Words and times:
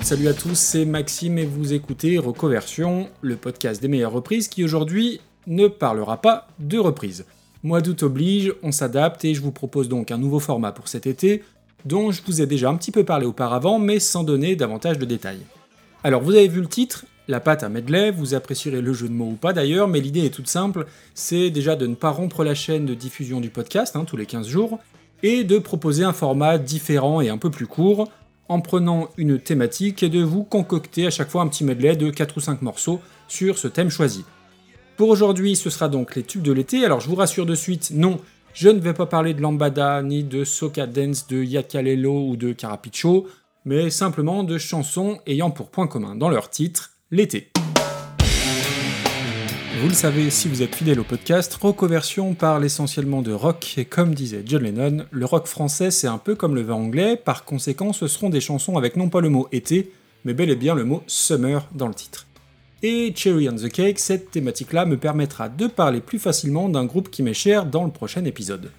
salut 0.00 0.28
à 0.28 0.34
tous, 0.34 0.58
c'est 0.58 0.84
Maxime 0.84 1.38
et 1.38 1.44
vous 1.44 1.74
écoutez 1.74 2.18
Recoversion, 2.18 3.08
le 3.20 3.36
podcast 3.36 3.80
des 3.80 3.88
meilleures 3.88 4.12
reprises 4.12 4.48
qui 4.48 4.64
aujourd'hui 4.64 5.20
ne 5.46 5.68
parlera 5.68 6.20
pas 6.20 6.48
de 6.58 6.78
reprises. 6.78 7.26
Mois 7.62 7.80
d'août 7.80 8.02
oblige, 8.02 8.54
on 8.62 8.72
s'adapte 8.72 9.24
et 9.24 9.34
je 9.34 9.42
vous 9.42 9.52
propose 9.52 9.88
donc 9.88 10.10
un 10.10 10.18
nouveau 10.18 10.40
format 10.40 10.72
pour 10.72 10.88
cet 10.88 11.06
été, 11.06 11.44
dont 11.84 12.10
je 12.10 12.22
vous 12.26 12.40
ai 12.40 12.46
déjà 12.46 12.70
un 12.70 12.76
petit 12.76 12.90
peu 12.90 13.04
parlé 13.04 13.26
auparavant, 13.26 13.78
mais 13.78 14.00
sans 14.00 14.24
donner 14.24 14.56
davantage 14.56 14.98
de 14.98 15.04
détails. 15.04 15.42
Alors 16.02 16.22
vous 16.22 16.34
avez 16.34 16.48
vu 16.48 16.60
le 16.60 16.68
titre, 16.68 17.04
la 17.28 17.40
pâte 17.40 17.62
à 17.62 17.68
medley, 17.68 18.10
vous 18.10 18.34
apprécierez 18.34 18.80
le 18.80 18.92
jeu 18.92 19.08
de 19.08 19.14
mots 19.14 19.32
ou 19.32 19.36
pas 19.36 19.52
d'ailleurs, 19.52 19.88
mais 19.88 20.00
l'idée 20.00 20.24
est 20.24 20.34
toute 20.34 20.48
simple, 20.48 20.86
c'est 21.14 21.50
déjà 21.50 21.76
de 21.76 21.86
ne 21.86 21.94
pas 21.94 22.10
rompre 22.10 22.42
la 22.44 22.54
chaîne 22.54 22.86
de 22.86 22.94
diffusion 22.94 23.40
du 23.40 23.50
podcast, 23.50 23.94
hein, 23.94 24.04
tous 24.04 24.16
les 24.16 24.26
15 24.26 24.48
jours, 24.48 24.80
et 25.22 25.44
de 25.44 25.58
proposer 25.58 26.02
un 26.02 26.12
format 26.12 26.58
différent 26.58 27.20
et 27.20 27.28
un 27.28 27.38
peu 27.38 27.50
plus 27.50 27.66
court, 27.66 28.08
en 28.48 28.60
prenant 28.60 29.08
une 29.16 29.38
thématique 29.38 30.02
et 30.02 30.08
de 30.08 30.22
vous 30.22 30.44
concocter 30.44 31.06
à 31.06 31.10
chaque 31.10 31.30
fois 31.30 31.42
un 31.42 31.48
petit 31.48 31.64
medley 31.64 31.96
de 31.96 32.10
4 32.10 32.36
ou 32.36 32.40
5 32.40 32.62
morceaux 32.62 33.00
sur 33.28 33.58
ce 33.58 33.68
thème 33.68 33.90
choisi. 33.90 34.24
Pour 34.96 35.08
aujourd'hui, 35.08 35.56
ce 35.56 35.70
sera 35.70 35.88
donc 35.88 36.14
les 36.14 36.22
tubes 36.22 36.42
de 36.42 36.52
l'été, 36.52 36.84
alors 36.84 37.00
je 37.00 37.08
vous 37.08 37.14
rassure 37.14 37.46
de 37.46 37.54
suite, 37.54 37.92
non, 37.94 38.18
je 38.54 38.68
ne 38.68 38.78
vais 38.78 38.92
pas 38.92 39.06
parler 39.06 39.32
de 39.32 39.40
Lambada, 39.40 40.02
ni 40.02 40.24
de 40.24 40.44
Soca 40.44 40.86
Dance, 40.86 41.26
de 41.26 41.42
Yakalelo 41.42 42.28
ou 42.28 42.36
de 42.36 42.52
Carapicho, 42.52 43.26
mais 43.64 43.90
simplement 43.90 44.44
de 44.44 44.58
chansons 44.58 45.18
ayant 45.26 45.50
pour 45.50 45.70
point 45.70 45.86
commun 45.86 46.14
dans 46.14 46.28
leur 46.28 46.50
titre 46.50 46.90
l'été. 47.10 47.50
Vous 49.82 49.88
le 49.88 49.94
savez 49.94 50.30
si 50.30 50.46
vous 50.46 50.62
êtes 50.62 50.76
fidèle 50.76 51.00
au 51.00 51.04
podcast, 51.04 51.52
Rockoversion 51.54 52.34
parle 52.34 52.64
essentiellement 52.64 53.20
de 53.20 53.32
rock, 53.32 53.74
et 53.78 53.84
comme 53.84 54.14
disait 54.14 54.44
John 54.46 54.62
Lennon, 54.62 55.06
le 55.10 55.26
rock 55.26 55.48
français 55.48 55.90
c'est 55.90 56.06
un 56.06 56.18
peu 56.18 56.36
comme 56.36 56.54
le 56.54 56.62
vin 56.62 56.74
anglais, 56.74 57.16
par 57.16 57.44
conséquent 57.44 57.92
ce 57.92 58.06
seront 58.06 58.30
des 58.30 58.40
chansons 58.40 58.78
avec 58.78 58.96
non 58.96 59.08
pas 59.08 59.20
le 59.20 59.28
mot 59.28 59.48
été, 59.50 59.90
mais 60.24 60.34
bel 60.34 60.50
et 60.50 60.54
bien 60.56 60.76
le 60.76 60.84
mot 60.84 61.02
summer 61.08 61.66
dans 61.74 61.88
le 61.88 61.94
titre. 61.94 62.28
Et 62.84 63.12
Cherry 63.16 63.48
on 63.48 63.56
the 63.56 63.68
Cake, 63.68 63.98
cette 63.98 64.30
thématique-là 64.30 64.84
me 64.84 64.96
permettra 64.96 65.48
de 65.48 65.66
parler 65.66 66.00
plus 66.00 66.20
facilement 66.20 66.68
d'un 66.68 66.84
groupe 66.84 67.10
qui 67.10 67.24
m'est 67.24 67.34
cher 67.34 67.66
dans 67.66 67.82
le 67.82 67.90
prochain 67.90 68.24
épisode. 68.24 68.70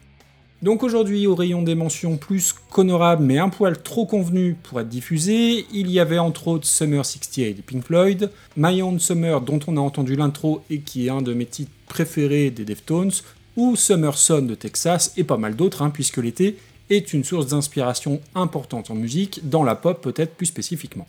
Donc 0.63 0.81
aujourd'hui, 0.81 1.27
au 1.27 1.35
rayon 1.35 1.61
des 1.61 1.75
mentions 1.75 2.15
plus 2.15 2.55
qu'honorables 2.69 3.21
mais 3.21 3.37
un 3.37 3.49
poil 3.49 3.83
trop 3.83 4.05
convenues 4.05 4.55
pour 4.63 4.79
être 4.79 4.87
diffusées, 4.87 5.65
il 5.73 5.91
y 5.91 5.99
avait 5.99 6.19
entre 6.19 6.47
autres 6.47 6.65
Summer 6.65 7.05
68 7.05 7.55
de 7.55 7.61
Pink 7.61 7.83
Floyd, 7.83 8.31
My 8.55 8.81
Own 8.81 8.97
Summer 8.97 9.41
dont 9.41 9.59
on 9.67 9.75
a 9.75 9.81
entendu 9.81 10.15
l'intro 10.15 10.63
et 10.69 10.79
qui 10.79 11.07
est 11.07 11.09
un 11.09 11.21
de 11.21 11.33
mes 11.33 11.47
titres 11.47 11.73
préférés 11.89 12.49
des 12.49 12.63
Deftones, 12.63 13.11
ou 13.57 13.75
Summer 13.75 14.17
Sun 14.17 14.47
de 14.47 14.55
Texas 14.55 15.11
et 15.17 15.25
pas 15.25 15.35
mal 15.35 15.57
d'autres 15.57 15.81
hein, 15.81 15.89
puisque 15.89 16.15
l'été 16.15 16.57
est 16.89 17.11
une 17.11 17.25
source 17.25 17.47
d'inspiration 17.47 18.21
importante 18.33 18.89
en 18.89 18.95
musique, 18.95 19.41
dans 19.49 19.65
la 19.65 19.75
pop 19.75 20.01
peut-être 20.01 20.35
plus 20.35 20.45
spécifiquement. 20.45 21.07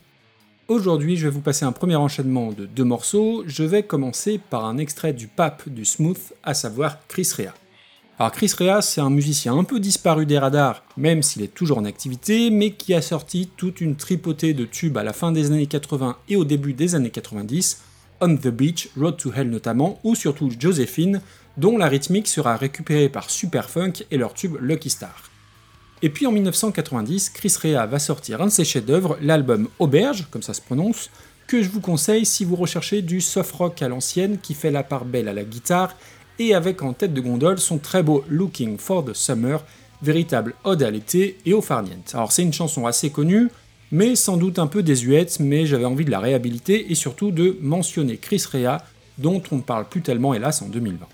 Aujourd'hui, 0.66 1.16
je 1.16 1.28
vais 1.28 1.32
vous 1.32 1.42
passer 1.42 1.64
un 1.64 1.70
premier 1.70 1.94
enchaînement 1.94 2.50
de 2.50 2.66
deux 2.66 2.82
morceaux. 2.82 3.44
Je 3.46 3.62
vais 3.62 3.84
commencer 3.84 4.40
par 4.50 4.64
un 4.64 4.78
extrait 4.78 5.12
du 5.12 5.28
pape 5.28 5.68
du 5.68 5.84
smooth, 5.84 6.18
à 6.42 6.54
savoir 6.54 6.98
Chris 7.06 7.28
Rea. 7.36 7.52
Alors 8.16 8.30
Chris 8.30 8.52
Rea, 8.56 8.80
c'est 8.80 9.00
un 9.00 9.10
musicien 9.10 9.58
un 9.58 9.64
peu 9.64 9.80
disparu 9.80 10.24
des 10.24 10.38
radars, 10.38 10.84
même 10.96 11.20
s'il 11.20 11.42
est 11.42 11.52
toujours 11.52 11.78
en 11.78 11.84
activité, 11.84 12.50
mais 12.50 12.70
qui 12.70 12.94
a 12.94 13.02
sorti 13.02 13.50
toute 13.56 13.80
une 13.80 13.96
tripotée 13.96 14.54
de 14.54 14.64
tubes 14.64 14.96
à 14.96 15.02
la 15.02 15.12
fin 15.12 15.32
des 15.32 15.50
années 15.50 15.66
80 15.66 16.16
et 16.28 16.36
au 16.36 16.44
début 16.44 16.74
des 16.74 16.94
années 16.94 17.10
90, 17.10 17.82
On 18.20 18.36
the 18.36 18.48
Beach, 18.48 18.88
Road 18.96 19.16
to 19.16 19.32
Hell 19.34 19.50
notamment, 19.50 19.98
ou 20.04 20.14
surtout 20.14 20.48
Josephine, 20.56 21.22
dont 21.56 21.76
la 21.76 21.88
rythmique 21.88 22.28
sera 22.28 22.56
récupérée 22.56 23.08
par 23.08 23.30
Superfunk 23.30 24.06
et 24.12 24.16
leur 24.16 24.32
tube 24.32 24.58
Lucky 24.60 24.90
Star. 24.90 25.30
Et 26.00 26.08
puis 26.08 26.28
en 26.28 26.32
1990, 26.32 27.30
Chris 27.30 27.54
Rea 27.60 27.84
va 27.86 27.98
sortir 27.98 28.40
un 28.42 28.46
de 28.46 28.50
ses 28.50 28.64
chefs-d'œuvre, 28.64 29.18
l'album 29.22 29.68
Auberge, 29.80 30.28
comme 30.30 30.42
ça 30.42 30.54
se 30.54 30.60
prononce, 30.60 31.10
que 31.48 31.62
je 31.64 31.68
vous 31.68 31.80
conseille 31.80 32.26
si 32.26 32.44
vous 32.44 32.56
recherchez 32.56 33.02
du 33.02 33.20
soft 33.20 33.52
rock 33.52 33.82
à 33.82 33.88
l'ancienne 33.88 34.38
qui 34.38 34.54
fait 34.54 34.70
la 34.70 34.84
part 34.84 35.04
belle 35.04 35.26
à 35.26 35.32
la 35.32 35.42
guitare 35.42 35.96
et 36.38 36.54
avec 36.54 36.82
en 36.82 36.92
tête 36.92 37.14
de 37.14 37.20
gondole 37.20 37.58
son 37.58 37.78
très 37.78 38.02
beau 38.02 38.24
Looking 38.28 38.78
for 38.78 39.04
the 39.04 39.14
Summer, 39.14 39.64
véritable 40.02 40.54
ode 40.64 40.82
à 40.82 40.90
l'été 40.90 41.38
et 41.46 41.52
au 41.52 41.60
farniente. 41.60 42.12
Alors 42.14 42.32
c'est 42.32 42.42
une 42.42 42.52
chanson 42.52 42.86
assez 42.86 43.10
connue, 43.10 43.48
mais 43.90 44.16
sans 44.16 44.36
doute 44.36 44.58
un 44.58 44.66
peu 44.66 44.82
désuète, 44.82 45.38
mais 45.40 45.66
j'avais 45.66 45.84
envie 45.84 46.04
de 46.04 46.10
la 46.10 46.20
réhabiliter 46.20 46.90
et 46.90 46.94
surtout 46.94 47.30
de 47.30 47.56
mentionner 47.60 48.16
Chris 48.16 48.42
Rea, 48.52 48.78
dont 49.18 49.42
on 49.50 49.56
ne 49.56 49.62
parle 49.62 49.88
plus 49.88 50.02
tellement 50.02 50.34
hélas 50.34 50.62
en 50.62 50.68
2020. 50.68 51.06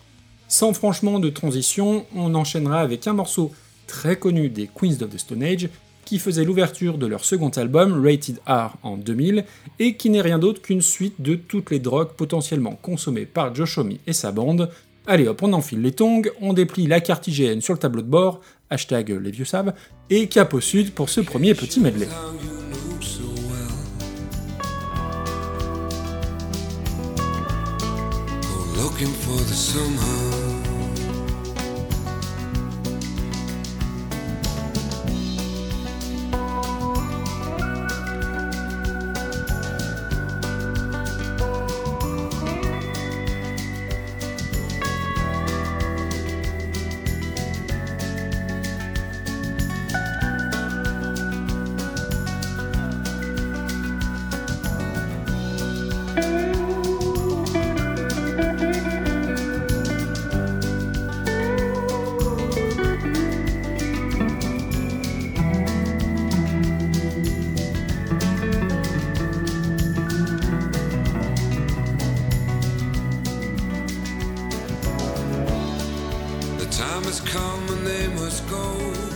Sans 0.49 0.73
franchement 0.73 1.21
de 1.21 1.29
transition, 1.29 2.07
on 2.17 2.35
enchaînera 2.35 2.81
avec 2.81 3.07
un 3.07 3.13
morceau 3.13 3.53
très 3.87 4.17
connu 4.17 4.49
des 4.49 4.69
Queens 4.75 5.03
of 5.03 5.11
the 5.11 5.19
Stone 5.19 5.43
Age, 5.43 5.69
qui 6.05 6.19
faisait 6.19 6.45
l'ouverture 6.45 6.99
de 6.99 7.07
leur 7.07 7.25
second 7.25 7.51
album, 7.51 8.05
Rated 8.05 8.41
R, 8.47 8.77
en 8.83 8.97
2000, 8.97 9.45
et 9.79 9.97
qui 9.97 10.11
n'est 10.11 10.21
rien 10.21 10.39
d'autre 10.39 10.61
qu'une 10.61 10.83
suite 10.83 11.21
de 11.21 11.35
toutes 11.37 11.71
les 11.71 11.79
drogues 11.79 12.15
potentiellement 12.17 12.77
consommées 12.83 13.27
par 13.27 13.55
Josh 13.55 13.79
Homme 13.79 13.93
et 14.07 14.13
sa 14.13 14.33
bande, 14.33 14.71
Allez 15.07 15.27
hop, 15.27 15.43
on 15.43 15.53
enfile 15.53 15.83
les 15.83 15.93
tongs, 15.93 16.23
on 16.41 16.53
déplie 16.53 16.87
la 16.87 17.01
carte 17.01 17.27
IGN 17.27 17.61
sur 17.61 17.73
le 17.73 17.79
tableau 17.79 18.03
de 18.03 18.09
bord, 18.09 18.41
hashtag 18.69 19.11
les 19.11 19.31
vieux 19.31 19.45
savent, 19.45 19.73
et 20.11 20.29
cap 20.29 20.53
au 20.55 20.61
sud 20.61 20.93
pour 20.93 21.09
ce 21.09 21.21
premier 21.21 21.55
petit 21.55 21.81
medley. 21.81 22.07
come 77.31 77.69
and 77.69 77.87
they 77.87 78.09
must 78.09 78.49
go. 78.51 79.10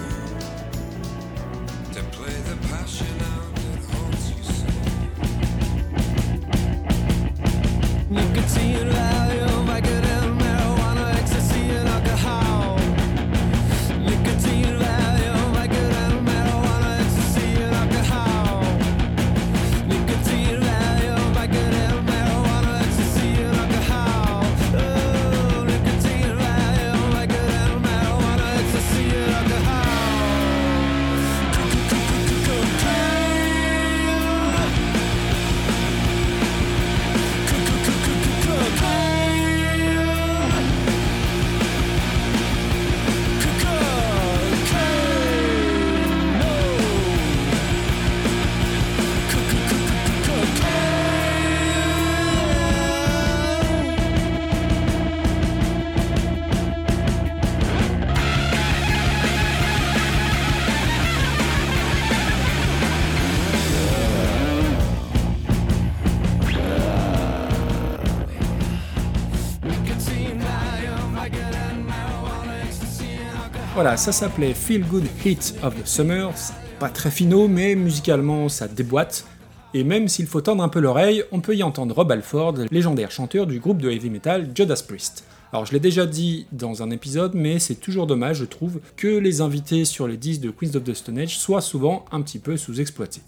Voilà, 73.75 73.97
ça 73.97 74.13
s'appelait 74.13 74.55
Feel 74.55 74.85
Good 74.87 75.05
Hit 75.25 75.57
of 75.65 75.75
the 75.75 75.85
Summer. 75.85 76.33
Pas 76.79 76.89
très 76.89 77.11
finaux, 77.11 77.49
mais 77.49 77.75
musicalement 77.75 78.49
ça 78.49 78.69
déboîte. 78.69 79.27
et 79.75 79.83
même 79.83 80.07
s'il 80.07 80.29
faut 80.29 80.41
tendre 80.41 80.63
un 80.63 80.69
peu 80.69 80.79
l'oreille, 80.79 81.25
on 81.33 81.41
peut 81.41 81.57
y 81.57 81.65
entendre 81.65 81.93
Rob 81.97 82.13
Alford, 82.13 82.55
légendaire 82.71 83.11
chanteur 83.11 83.49
du 83.49 83.59
groupe 83.59 83.83
de 83.83 83.91
heavy 83.91 84.11
metal 84.11 84.49
Judas 84.55 84.85
Priest. 84.87 85.25
Alors 85.53 85.67
je 85.67 85.73
l'ai 85.73 85.81
déjà 85.81 86.07
dit 86.07 86.47
dans 86.53 86.85
un 86.85 86.91
épisode, 86.91 87.35
mais 87.35 87.59
c'est 87.59 87.75
toujours 87.75 88.07
dommage, 88.07 88.37
je 88.37 88.45
trouve, 88.45 88.81
que 88.97 89.09
les 89.09 89.41
invités 89.41 89.85
sur 89.85 90.07
les 90.07 90.17
disques 90.17 90.43
de 90.43 90.51
Queens 90.51 90.77
of 90.77 90.85
the 90.85 90.95
Stone 90.95 91.19
Age 91.19 91.37
soient 91.37 91.61
souvent 91.61 92.05
un 92.13 92.23
petit 92.23 92.39
peu 92.39 92.57
sous-exploités. 92.57 93.23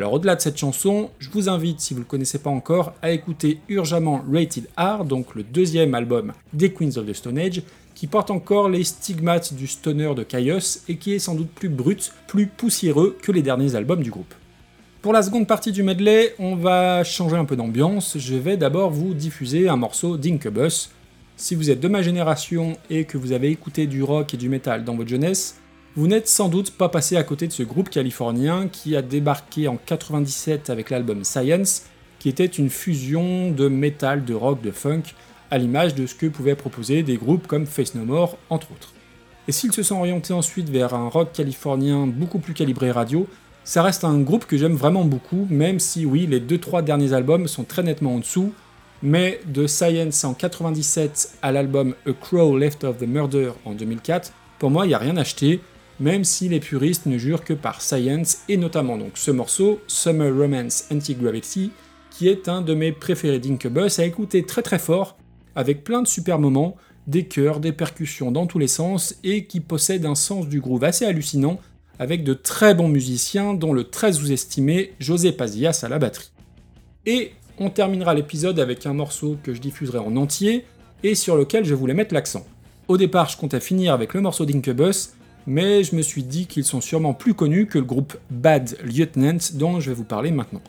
Alors 0.00 0.14
au-delà 0.14 0.34
de 0.34 0.40
cette 0.40 0.56
chanson, 0.56 1.10
je 1.18 1.28
vous 1.28 1.50
invite, 1.50 1.78
si 1.78 1.92
vous 1.92 2.00
ne 2.00 2.04
le 2.04 2.08
connaissez 2.08 2.38
pas 2.38 2.48
encore, 2.48 2.94
à 3.02 3.10
écouter 3.10 3.58
urgemment 3.68 4.24
Rated 4.32 4.66
R, 4.78 5.04
donc 5.04 5.34
le 5.34 5.42
deuxième 5.42 5.94
album 5.94 6.32
des 6.54 6.72
Queens 6.72 6.96
of 6.96 7.04
the 7.04 7.12
Stone 7.12 7.38
Age, 7.38 7.60
qui 7.94 8.06
porte 8.06 8.30
encore 8.30 8.70
les 8.70 8.82
stigmates 8.82 9.52
du 9.52 9.66
stoner 9.66 10.14
de 10.14 10.22
Chaos 10.22 10.78
et 10.88 10.96
qui 10.96 11.12
est 11.12 11.18
sans 11.18 11.34
doute 11.34 11.50
plus 11.50 11.68
brut, 11.68 12.14
plus 12.28 12.46
poussiéreux 12.46 13.18
que 13.20 13.30
les 13.30 13.42
derniers 13.42 13.74
albums 13.74 14.02
du 14.02 14.10
groupe. 14.10 14.32
Pour 15.02 15.12
la 15.12 15.22
seconde 15.22 15.46
partie 15.46 15.70
du 15.70 15.82
medley, 15.82 16.34
on 16.38 16.56
va 16.56 17.04
changer 17.04 17.36
un 17.36 17.44
peu 17.44 17.56
d'ambiance. 17.56 18.16
Je 18.16 18.36
vais 18.36 18.56
d'abord 18.56 18.88
vous 18.88 19.12
diffuser 19.12 19.68
un 19.68 19.76
morceau 19.76 20.16
d'Incubus. 20.16 20.92
Si 21.36 21.54
vous 21.54 21.68
êtes 21.68 21.80
de 21.80 21.88
ma 21.88 22.00
génération 22.00 22.78
et 22.88 23.04
que 23.04 23.18
vous 23.18 23.32
avez 23.32 23.50
écouté 23.50 23.86
du 23.86 24.02
rock 24.02 24.32
et 24.32 24.38
du 24.38 24.48
metal 24.48 24.82
dans 24.82 24.96
votre 24.96 25.10
jeunesse, 25.10 25.59
vous 25.96 26.06
n'êtes 26.06 26.28
sans 26.28 26.48
doute 26.48 26.70
pas 26.70 26.88
passé 26.88 27.16
à 27.16 27.24
côté 27.24 27.48
de 27.48 27.52
ce 27.52 27.64
groupe 27.64 27.90
californien 27.90 28.68
qui 28.68 28.94
a 28.94 29.02
débarqué 29.02 29.66
en 29.66 29.76
97 29.76 30.70
avec 30.70 30.88
l'album 30.90 31.24
Science, 31.24 31.86
qui 32.20 32.28
était 32.28 32.46
une 32.46 32.70
fusion 32.70 33.50
de 33.50 33.66
metal, 33.66 34.24
de 34.24 34.34
rock, 34.34 34.60
de 34.62 34.70
funk, 34.70 35.02
à 35.50 35.58
l'image 35.58 35.96
de 35.96 36.06
ce 36.06 36.14
que 36.14 36.26
pouvaient 36.26 36.54
proposer 36.54 37.02
des 37.02 37.16
groupes 37.16 37.48
comme 37.48 37.66
Face 37.66 37.96
No 37.96 38.04
More, 38.04 38.38
entre 38.50 38.70
autres. 38.70 38.92
Et 39.48 39.52
s'ils 39.52 39.72
se 39.72 39.82
sont 39.82 39.96
orientés 39.96 40.32
ensuite 40.32 40.68
vers 40.68 40.94
un 40.94 41.08
rock 41.08 41.32
californien 41.32 42.06
beaucoup 42.06 42.38
plus 42.38 42.54
calibré 42.54 42.92
radio, 42.92 43.26
ça 43.64 43.82
reste 43.82 44.04
un 44.04 44.20
groupe 44.20 44.46
que 44.46 44.56
j'aime 44.56 44.76
vraiment 44.76 45.04
beaucoup, 45.04 45.48
même 45.50 45.80
si 45.80 46.06
oui, 46.06 46.26
les 46.26 46.40
2-3 46.40 46.84
derniers 46.84 47.14
albums 47.14 47.48
sont 47.48 47.64
très 47.64 47.82
nettement 47.82 48.14
en 48.14 48.18
dessous, 48.18 48.52
mais 49.02 49.40
de 49.46 49.66
Science 49.66 50.22
en 50.22 50.34
97 50.34 51.38
à 51.42 51.50
l'album 51.50 51.96
A 52.06 52.12
Crow 52.12 52.56
Left 52.56 52.84
of 52.84 52.98
the 52.98 53.08
Murder 53.08 53.50
en 53.64 53.72
2004, 53.72 54.32
pour 54.60 54.70
moi 54.70 54.86
il 54.86 54.90
n'y 54.90 54.94
a 54.94 54.98
rien 54.98 55.16
acheté, 55.16 55.60
même 56.00 56.24
si 56.24 56.48
les 56.48 56.60
puristes 56.60 57.06
ne 57.06 57.18
jurent 57.18 57.44
que 57.44 57.52
par 57.52 57.82
Science, 57.82 58.38
et 58.48 58.56
notamment 58.56 58.96
donc 58.96 59.12
ce 59.14 59.30
morceau, 59.30 59.80
Summer 59.86 60.34
Romance 60.34 60.86
Anti-Gravity, 60.90 61.70
qui 62.10 62.28
est 62.28 62.48
un 62.48 62.62
de 62.62 62.74
mes 62.74 62.90
préférés 62.90 63.38
d'Incubus, 63.38 63.98
à 63.98 64.04
écouter 64.04 64.44
très 64.44 64.62
très 64.62 64.78
fort, 64.78 65.16
avec 65.54 65.84
plein 65.84 66.02
de 66.02 66.08
super 66.08 66.38
moments, 66.38 66.76
des 67.06 67.26
chœurs, 67.26 67.60
des 67.60 67.72
percussions 67.72 68.32
dans 68.32 68.46
tous 68.46 68.58
les 68.58 68.66
sens, 68.66 69.16
et 69.24 69.44
qui 69.44 69.60
possède 69.60 70.06
un 70.06 70.14
sens 70.14 70.48
du 70.48 70.60
groove 70.60 70.84
assez 70.84 71.04
hallucinant, 71.04 71.60
avec 71.98 72.24
de 72.24 72.32
très 72.32 72.74
bons 72.74 72.88
musiciens, 72.88 73.52
dont 73.52 73.74
le 73.74 73.84
très 73.84 74.14
sous-estimé 74.14 74.94
José 75.00 75.32
Pazillas 75.32 75.80
à 75.82 75.88
la 75.88 75.98
batterie. 75.98 76.30
Et 77.04 77.32
on 77.58 77.68
terminera 77.68 78.14
l'épisode 78.14 78.58
avec 78.58 78.86
un 78.86 78.94
morceau 78.94 79.36
que 79.42 79.52
je 79.52 79.60
diffuserai 79.60 79.98
en 79.98 80.16
entier 80.16 80.64
et 81.02 81.14
sur 81.14 81.36
lequel 81.36 81.66
je 81.66 81.74
voulais 81.74 81.94
mettre 81.94 82.14
l'accent. 82.14 82.46
Au 82.88 82.96
départ, 82.96 83.28
je 83.28 83.36
comptais 83.36 83.60
finir 83.60 83.92
avec 83.92 84.14
le 84.14 84.22
morceau 84.22 84.46
d'Incubus, 84.46 85.10
mais 85.50 85.82
je 85.82 85.96
me 85.96 86.02
suis 86.02 86.22
dit 86.22 86.46
qu'ils 86.46 86.64
sont 86.64 86.80
sûrement 86.80 87.12
plus 87.12 87.34
connus 87.34 87.66
que 87.66 87.78
le 87.78 87.84
groupe 87.84 88.16
Bad 88.30 88.76
Lieutenant 88.84 89.38
dont 89.54 89.80
je 89.80 89.90
vais 89.90 89.96
vous 89.96 90.04
parler 90.04 90.30
maintenant. 90.30 90.62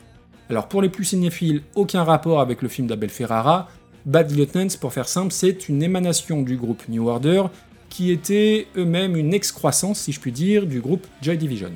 Alors 0.50 0.66
pour 0.66 0.82
les 0.82 0.88
plus 0.88 1.04
cinéphiles, 1.04 1.62
aucun 1.76 2.02
rapport 2.02 2.40
avec 2.40 2.62
le 2.62 2.68
film 2.68 2.88
d'Abel 2.88 3.08
Ferrara, 3.08 3.68
Bad 4.06 4.36
Lieutenant, 4.36 4.66
pour 4.80 4.92
faire 4.92 5.06
simple, 5.06 5.30
c'est 5.30 5.68
une 5.68 5.84
émanation 5.84 6.42
du 6.42 6.56
groupe 6.56 6.82
New 6.88 7.06
Order 7.06 7.44
qui 7.90 8.10
étaient 8.10 8.66
eux-mêmes 8.76 9.14
une 9.14 9.32
excroissance, 9.32 10.00
si 10.00 10.10
je 10.10 10.18
puis 10.18 10.32
dire, 10.32 10.66
du 10.66 10.80
groupe 10.80 11.06
Joy 11.22 11.38
Division. 11.38 11.70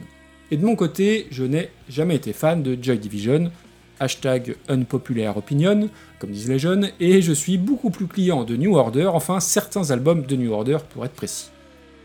Et 0.51 0.57
de 0.57 0.65
mon 0.65 0.75
côté, 0.75 1.29
je 1.31 1.45
n'ai 1.45 1.71
jamais 1.89 2.17
été 2.17 2.33
fan 2.33 2.61
de 2.65 2.77
Joy 2.83 2.99
Division, 2.99 3.53
hashtag 4.01 4.57
unpopular 4.69 5.37
opinion, 5.37 5.91
comme 6.19 6.33
disent 6.33 6.49
les 6.49 6.59
jeunes, 6.59 6.91
et 6.99 7.23
je 7.23 7.33
suis 7.33 7.57
beaucoup 7.57 7.91
plus 7.91 8.09
client 8.09 8.43
de 8.43 8.57
New 8.57 8.75
Order, 8.75 9.07
enfin 9.07 9.39
certains 9.39 9.93
albums 9.93 10.27
de 10.27 10.35
New 10.35 10.51
Order 10.51 10.79
pour 10.93 11.05
être 11.05 11.15
précis. 11.15 11.51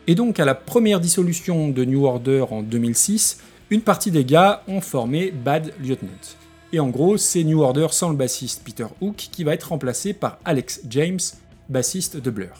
Et 0.07 0.15
donc 0.15 0.39
à 0.39 0.45
la 0.45 0.55
première 0.55 0.99
dissolution 0.99 1.69
de 1.69 1.85
New 1.85 2.05
Order 2.05 2.45
en 2.49 2.63
2006, 2.63 3.39
une 3.69 3.81
partie 3.81 4.09
des 4.09 4.25
gars 4.25 4.63
ont 4.67 4.81
formé 4.81 5.31
Bad 5.31 5.73
Lieutenant. 5.79 6.09
Et 6.73 6.79
en 6.79 6.87
gros, 6.87 7.17
c'est 7.17 7.43
New 7.43 7.61
Order 7.61 7.87
sans 7.91 8.09
le 8.09 8.15
bassiste 8.15 8.63
Peter 8.65 8.87
Hook 8.99 9.15
qui 9.15 9.43
va 9.43 9.53
être 9.53 9.69
remplacé 9.69 10.13
par 10.13 10.39
Alex 10.43 10.81
James, 10.89 11.19
bassiste 11.69 12.17
de 12.17 12.31
Blur. 12.31 12.53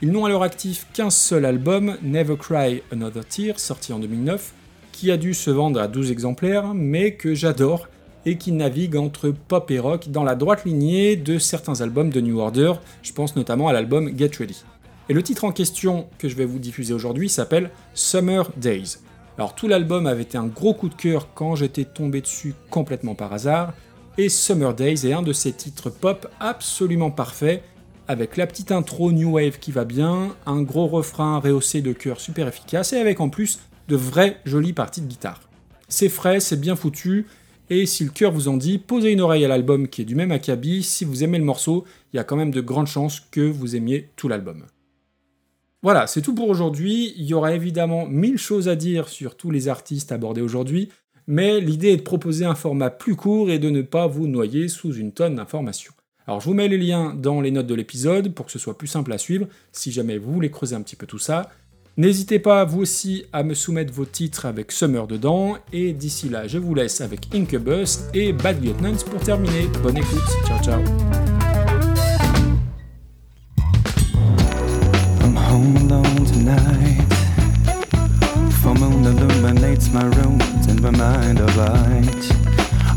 Ils 0.00 0.12
n'ont 0.12 0.26
à 0.26 0.28
leur 0.28 0.42
actif 0.42 0.86
qu'un 0.92 1.10
seul 1.10 1.44
album, 1.44 1.96
Never 2.02 2.36
Cry 2.36 2.82
Another 2.92 3.24
Tear, 3.26 3.58
sorti 3.58 3.92
en 3.92 3.98
2009, 3.98 4.52
qui 4.92 5.10
a 5.10 5.16
dû 5.16 5.34
se 5.34 5.50
vendre 5.50 5.80
à 5.80 5.88
12 5.88 6.10
exemplaires, 6.10 6.72
mais 6.74 7.14
que 7.14 7.34
j'adore 7.34 7.88
et 8.26 8.36
qui 8.36 8.52
navigue 8.52 8.96
entre 8.96 9.30
pop 9.30 9.70
et 9.70 9.78
rock 9.78 10.08
dans 10.10 10.24
la 10.24 10.34
droite 10.34 10.64
lignée 10.64 11.16
de 11.16 11.38
certains 11.38 11.80
albums 11.80 12.10
de 12.10 12.20
New 12.20 12.38
Order, 12.38 12.74
je 13.02 13.12
pense 13.12 13.36
notamment 13.36 13.68
à 13.68 13.72
l'album 13.72 14.16
Get 14.16 14.32
Ready. 14.38 14.64
Et 15.08 15.14
le 15.14 15.22
titre 15.22 15.44
en 15.44 15.52
question 15.52 16.08
que 16.18 16.28
je 16.28 16.34
vais 16.34 16.44
vous 16.44 16.58
diffuser 16.58 16.92
aujourd'hui 16.92 17.28
s'appelle 17.28 17.70
Summer 17.94 18.50
Days. 18.56 18.96
Alors 19.38 19.54
tout 19.54 19.68
l'album 19.68 20.06
avait 20.06 20.22
été 20.22 20.36
un 20.36 20.46
gros 20.46 20.74
coup 20.74 20.88
de 20.88 20.94
cœur 20.94 21.32
quand 21.32 21.54
j'étais 21.54 21.84
tombé 21.84 22.20
dessus 22.20 22.54
complètement 22.70 23.14
par 23.14 23.32
hasard, 23.32 23.72
et 24.18 24.28
Summer 24.28 24.74
Days 24.74 25.06
est 25.06 25.12
un 25.12 25.22
de 25.22 25.32
ces 25.32 25.52
titres 25.52 25.90
pop 25.90 26.26
absolument 26.40 27.12
parfaits 27.12 27.62
avec 28.08 28.36
la 28.36 28.48
petite 28.48 28.72
intro 28.72 29.12
New 29.12 29.32
Wave 29.32 29.58
qui 29.58 29.70
va 29.70 29.84
bien, 29.84 30.34
un 30.44 30.62
gros 30.62 30.86
refrain 30.86 31.38
rehaussé 31.38 31.82
de 31.82 31.92
chœur 31.92 32.20
super 32.20 32.48
efficace, 32.48 32.92
et 32.92 32.98
avec 32.98 33.20
en 33.20 33.28
plus 33.28 33.60
de 33.88 33.96
vraies 33.96 34.38
jolies 34.44 34.72
parties 34.72 35.02
de 35.02 35.06
guitare. 35.06 35.40
C'est 35.88 36.08
frais, 36.08 36.40
c'est 36.40 36.60
bien 36.60 36.74
foutu, 36.74 37.26
et 37.68 37.86
si 37.86 38.04
le 38.04 38.10
cœur 38.10 38.32
vous 38.32 38.48
en 38.48 38.56
dit, 38.56 38.78
posez 38.78 39.12
une 39.12 39.20
oreille 39.20 39.44
à 39.44 39.48
l'album 39.48 39.86
qui 39.86 40.02
est 40.02 40.04
du 40.06 40.14
même 40.14 40.32
acabit, 40.32 40.82
si 40.82 41.04
vous 41.04 41.22
aimez 41.22 41.38
le 41.38 41.44
morceau, 41.44 41.84
il 42.12 42.16
y 42.16 42.20
a 42.20 42.24
quand 42.24 42.36
même 42.36 42.52
de 42.52 42.60
grandes 42.60 42.86
chances 42.86 43.20
que 43.20 43.40
vous 43.40 43.76
aimiez 43.76 44.08
tout 44.16 44.28
l'album. 44.28 44.64
Voilà, 45.86 46.08
c'est 46.08 46.20
tout 46.20 46.34
pour 46.34 46.48
aujourd'hui, 46.48 47.14
il 47.16 47.26
y 47.26 47.32
aura 47.32 47.52
évidemment 47.52 48.08
mille 48.08 48.38
choses 48.38 48.68
à 48.68 48.74
dire 48.74 49.08
sur 49.08 49.36
tous 49.36 49.52
les 49.52 49.68
artistes 49.68 50.10
abordés 50.10 50.40
aujourd'hui, 50.40 50.88
mais 51.28 51.60
l'idée 51.60 51.90
est 51.90 51.98
de 51.98 52.02
proposer 52.02 52.44
un 52.44 52.56
format 52.56 52.90
plus 52.90 53.14
court 53.14 53.52
et 53.52 53.60
de 53.60 53.70
ne 53.70 53.82
pas 53.82 54.08
vous 54.08 54.26
noyer 54.26 54.66
sous 54.66 54.92
une 54.92 55.12
tonne 55.12 55.36
d'informations. 55.36 55.92
Alors 56.26 56.40
je 56.40 56.46
vous 56.46 56.54
mets 56.54 56.66
les 56.66 56.76
liens 56.76 57.14
dans 57.14 57.40
les 57.40 57.52
notes 57.52 57.68
de 57.68 57.74
l'épisode 57.76 58.34
pour 58.34 58.46
que 58.46 58.50
ce 58.50 58.58
soit 58.58 58.76
plus 58.76 58.88
simple 58.88 59.12
à 59.12 59.18
suivre 59.18 59.46
si 59.70 59.92
jamais 59.92 60.18
vous 60.18 60.32
voulez 60.32 60.50
creuser 60.50 60.74
un 60.74 60.82
petit 60.82 60.96
peu 60.96 61.06
tout 61.06 61.20
ça. 61.20 61.50
N'hésitez 61.96 62.40
pas 62.40 62.64
vous 62.64 62.80
aussi 62.80 63.24
à 63.32 63.44
me 63.44 63.54
soumettre 63.54 63.92
vos 63.92 64.06
titres 64.06 64.44
avec 64.44 64.72
Summer 64.72 65.06
dedans 65.06 65.56
et 65.72 65.92
d'ici 65.92 66.28
là 66.28 66.48
je 66.48 66.58
vous 66.58 66.74
laisse 66.74 67.00
avec 67.00 67.32
Incubus 67.32 68.00
et 68.12 68.32
Bad 68.32 68.60
Lieutenants 68.60 69.04
pour 69.08 69.20
terminer. 69.20 69.68
Bonne 69.84 69.98
écoute, 69.98 70.26
ciao 70.48 70.60
ciao. 70.64 71.25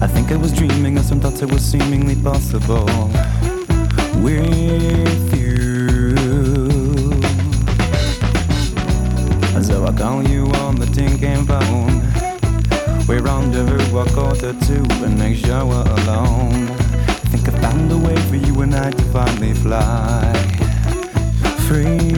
I 0.01 0.07
think 0.07 0.31
I 0.31 0.35
was 0.35 0.53
dreaming 0.53 0.97
of 0.99 1.05
some 1.05 1.19
thoughts 1.19 1.39
that 1.39 1.51
were 1.51 1.57
seemingly 1.57 2.15
possible 2.15 2.85
with 4.21 5.35
you. 5.35 6.15
So 9.63 9.85
I 9.85 9.91
call 9.97 10.23
you 10.23 10.45
on 10.63 10.75
the 10.75 10.85
tinking 10.93 11.45
phone. 11.45 12.03
We're 13.07 13.23
rendezvous 13.23 13.97
a 13.97 14.05
quarter 14.11 14.53
to 14.53 14.75
and 15.03 15.17
make 15.17 15.37
sure 15.37 15.65
we're 15.65 15.81
alone. 15.81 16.67
Think 17.31 17.49
I 17.49 17.59
found 17.59 17.91
a 17.91 17.97
way 17.97 18.15
for 18.27 18.35
you 18.35 18.61
and 18.61 18.75
I 18.75 18.91
to 18.91 19.03
finally 19.05 19.53
fly 19.55 20.31
free. 21.67 22.08